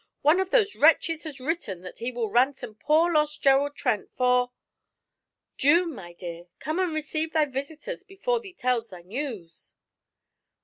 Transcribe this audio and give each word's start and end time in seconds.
One 0.23 0.39
of 0.39 0.49
those 0.49 0.75
wretches 0.75 1.25
has 1.25 1.39
written 1.39 1.81
that 1.83 1.99
he 1.99 2.11
will 2.11 2.31
ransom 2.31 2.73
poor 2.73 3.13
lost 3.13 3.43
Gerald 3.43 3.75
Trent 3.75 4.09
for' 4.17 4.51
'June, 5.59 5.93
my 5.93 6.13
dear, 6.13 6.47
come 6.57 6.79
and 6.79 6.91
receive 6.91 7.33
thy 7.33 7.45
visitors 7.45 8.01
before 8.03 8.39
thee 8.39 8.53
tells 8.55 8.89
thy 8.89 9.03
news.' 9.03 9.75